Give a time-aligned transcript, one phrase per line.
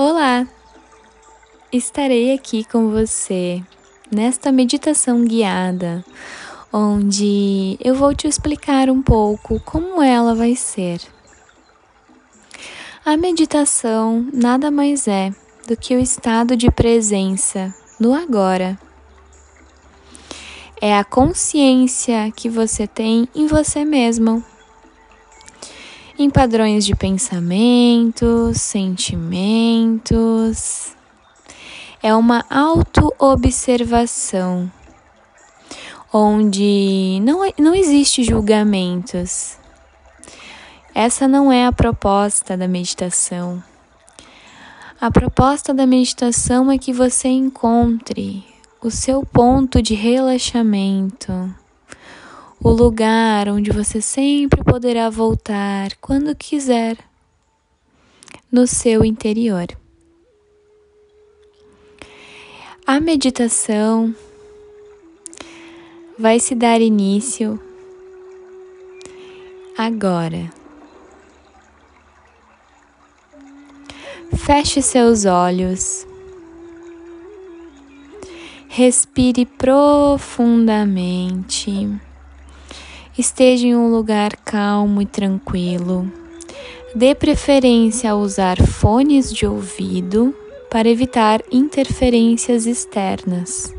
[0.00, 0.46] Olá!
[1.72, 3.60] Estarei aqui com você
[4.08, 6.04] nesta meditação guiada,
[6.72, 11.00] onde eu vou te explicar um pouco como ela vai ser.
[13.04, 15.34] A meditação nada mais é
[15.66, 18.78] do que o estado de presença no agora.
[20.80, 24.44] É a consciência que você tem em você mesmo
[26.18, 30.92] em padrões de pensamentos, sentimentos.
[32.02, 34.68] É uma auto-observação
[36.12, 39.56] onde não, não existe julgamentos.
[40.92, 43.62] Essa não é a proposta da meditação.
[45.00, 48.44] A proposta da meditação é que você encontre
[48.82, 51.54] o seu ponto de relaxamento
[52.62, 56.98] o lugar onde você sempre poderá voltar quando quiser
[58.50, 59.68] no seu interior.
[62.86, 64.14] A meditação
[66.18, 67.60] vai se dar início
[69.76, 70.50] agora.
[74.34, 76.06] Feche seus olhos.
[78.68, 82.07] Respire profundamente.
[83.18, 86.08] Esteja em um lugar calmo e tranquilo.
[86.94, 90.32] Dê preferência a usar fones de ouvido
[90.70, 93.74] para evitar interferências externas.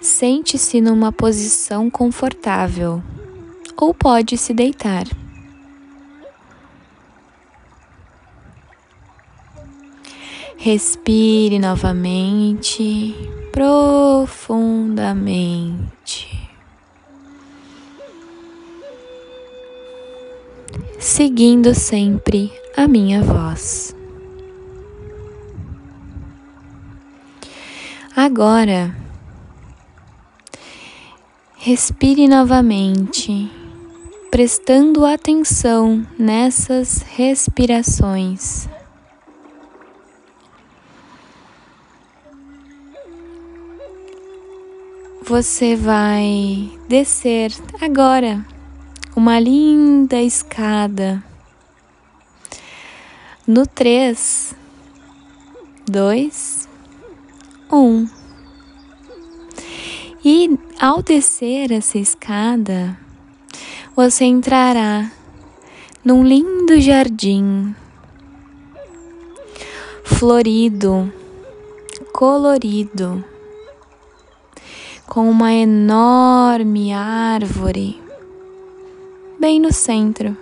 [0.00, 3.02] Sente-se numa posição confortável
[3.76, 5.04] ou pode se deitar.
[10.56, 13.16] Respire novamente
[14.22, 16.28] profundamente.
[20.98, 23.96] Seguindo sempre a minha voz.
[28.14, 28.94] Agora,
[31.56, 33.50] respire novamente,
[34.30, 38.68] prestando atenção nessas respirações.
[45.24, 48.44] Você vai descer agora
[49.14, 51.22] uma linda escada.
[53.46, 54.54] No 3,
[55.86, 56.68] 2,
[57.70, 58.08] 1.
[60.24, 62.98] E ao descer essa escada,
[63.94, 65.10] você entrará
[66.04, 67.74] num lindo jardim
[70.04, 71.12] florido,
[72.12, 73.24] colorido
[75.12, 78.00] com uma enorme árvore
[79.38, 80.34] bem no centro.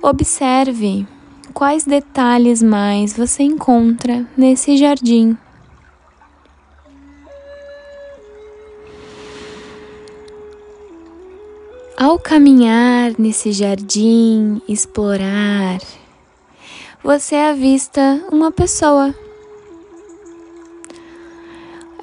[0.00, 1.08] Observe
[1.52, 5.36] quais detalhes mais você encontra nesse jardim.
[11.96, 15.80] Ao caminhar nesse jardim, explorar,
[17.02, 19.12] você avista uma pessoa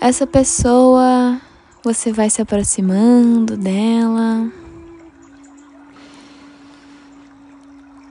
[0.01, 1.39] essa pessoa,
[1.84, 4.51] você vai se aproximando dela.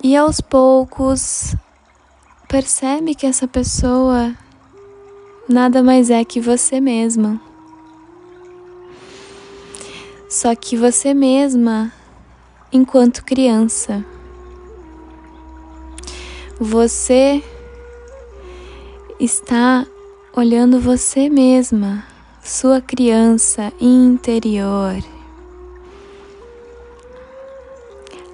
[0.01, 1.57] E aos poucos,
[2.49, 4.33] percebe que essa pessoa
[5.49, 7.41] nada mais é que você mesma.
[10.29, 11.93] Só que você mesma,
[12.73, 14.05] enquanto criança,
[16.61, 17.43] você
[19.19, 19.85] está
[20.35, 22.05] olhando você mesma,
[22.43, 25.03] sua criança interior.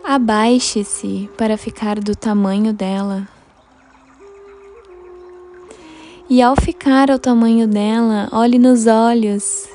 [0.05, 3.27] Abaixe-se para ficar do tamanho dela.
[6.29, 9.67] E ao ficar ao tamanho dela, olhe nos olhos.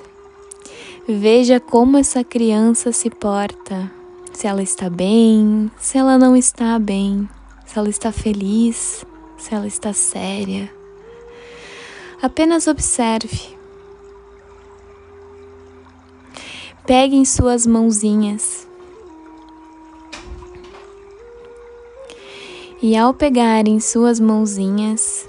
[1.07, 3.91] Veja como essa criança se porta.
[4.31, 7.27] Se ela está bem, se ela não está bem,
[7.65, 9.05] se ela está feliz,
[9.37, 10.80] se ela está séria.
[12.21, 13.57] Apenas observe.
[16.85, 18.67] Pegue em suas mãozinhas.
[22.79, 25.27] E ao pegar em suas mãozinhas,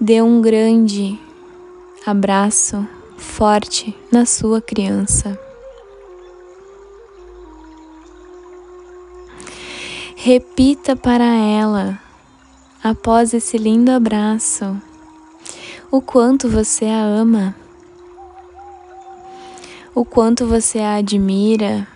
[0.00, 1.16] dê um grande
[2.04, 2.84] abraço
[3.16, 5.38] forte na sua criança.
[10.16, 12.09] Repita para ela
[12.82, 14.80] após esse lindo abraço,
[15.90, 17.54] o quanto você a ama,
[19.94, 21.86] o quanto você a admira,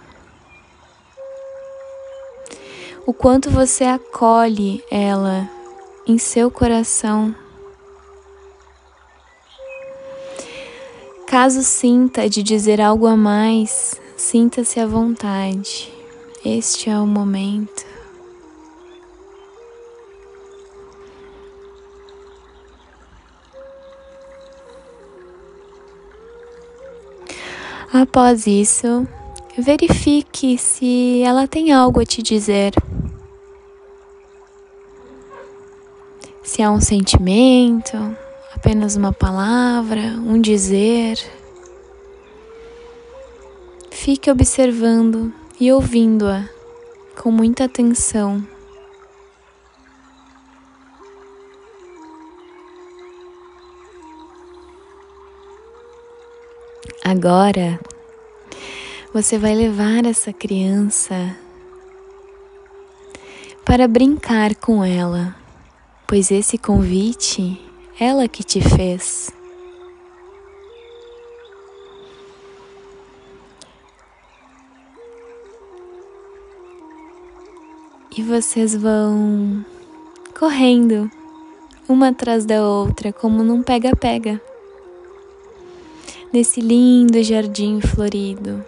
[3.06, 5.48] o quanto você acolhe ela
[6.06, 7.34] em seu coração.
[11.26, 15.92] Caso sinta de dizer algo a mais, sinta-se à vontade.
[16.44, 17.94] Este é o momento.
[27.94, 29.06] Após isso,
[29.56, 32.75] verifique se ela tem algo a te dizer.
[36.43, 37.96] Se há um sentimento,
[38.52, 41.20] apenas uma palavra, um dizer.
[43.93, 46.49] Fique observando e ouvindo-a
[47.14, 48.44] com muita atenção.
[57.06, 57.78] Agora
[59.12, 61.36] você vai levar essa criança
[63.62, 65.36] para brincar com ela,
[66.06, 67.60] pois esse convite
[68.00, 69.30] ela que te fez.
[78.16, 79.62] E vocês vão
[80.38, 81.10] correndo
[81.86, 84.40] uma atrás da outra, como num pega-pega
[86.34, 88.64] nesse lindo jardim florido.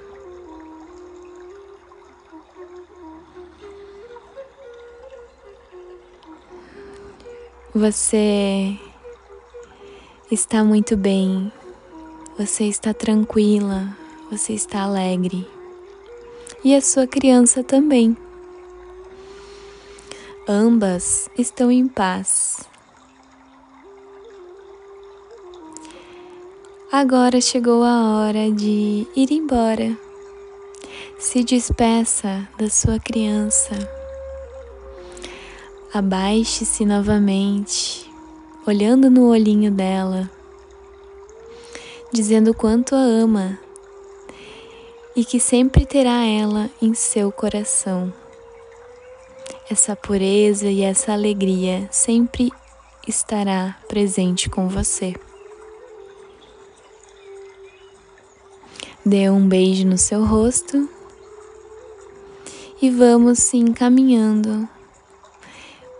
[7.74, 8.78] Você
[10.30, 11.50] está muito bem,
[12.38, 13.96] você está tranquila,
[14.30, 15.44] você está alegre.
[16.62, 18.16] E a sua criança também.
[20.46, 22.60] Ambas estão em paz.
[26.90, 29.98] Agora chegou a hora de ir embora.
[31.18, 33.74] Se despeça da sua criança.
[35.92, 38.08] Abaixe-se novamente,
[38.64, 40.30] olhando no olhinho dela,
[42.12, 43.58] dizendo quanto a ama
[45.16, 48.14] e que sempre terá ela em seu coração.
[49.68, 52.52] Essa pureza e essa alegria sempre
[53.08, 55.16] estará presente com você.
[59.08, 60.88] Dê um beijo no seu rosto
[62.82, 64.68] e vamos se encaminhando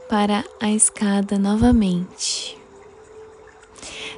[0.08, 2.58] para a escada novamente.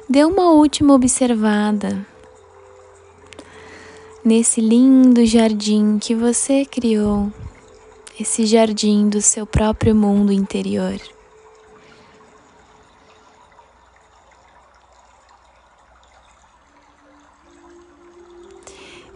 [0.09, 2.03] Dê uma última observada
[4.25, 7.31] nesse lindo jardim que você criou,
[8.19, 10.99] esse jardim do seu próprio mundo interior.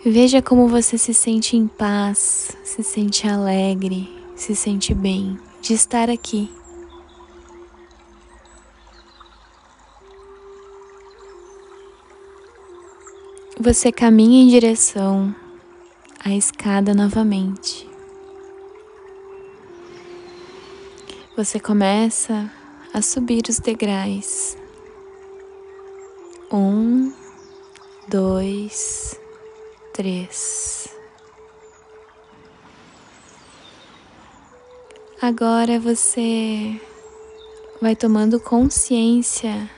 [0.06, 6.10] Veja como você se sente em paz, se sente alegre, se sente bem de estar
[6.10, 6.52] aqui.
[13.58, 15.34] Você caminha em direção
[16.20, 17.90] à escada novamente.
[21.38, 22.52] Você começa
[22.94, 24.58] a subir os degraus.
[26.52, 27.14] Um,
[28.10, 29.23] dois,
[29.94, 30.88] três.
[35.22, 36.82] Agora você
[37.82, 39.70] vai tomando consciência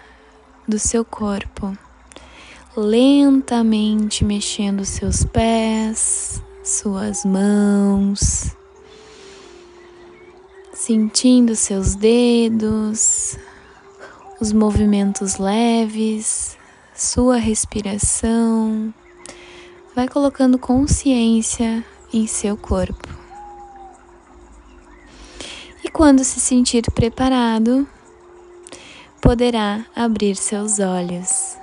[0.68, 1.78] do seu corpo,
[2.76, 8.56] lentamente mexendo seus pés, suas mãos,
[10.74, 13.38] sentindo seus dedos,
[14.40, 16.58] os movimentos leves,
[16.96, 18.94] sua respiração
[19.96, 23.08] vai colocando consciência em seu corpo.
[25.84, 27.88] E quando se sentir preparado,
[29.22, 31.58] poderá abrir seus olhos.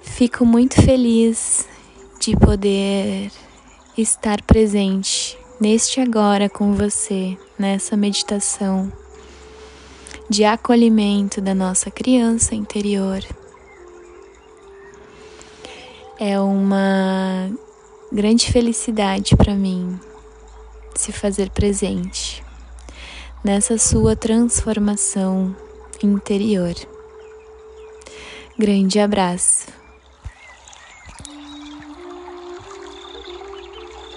[0.00, 1.68] Fico muito feliz
[2.18, 3.30] de poder
[3.96, 8.90] estar presente neste agora com você, nessa meditação
[10.28, 13.24] de acolhimento da nossa criança interior.
[16.20, 17.50] É uma
[18.12, 19.98] grande felicidade para mim
[20.94, 22.44] se fazer presente
[23.44, 25.54] nessa sua transformação
[26.02, 26.74] interior.
[28.58, 29.77] Grande abraço.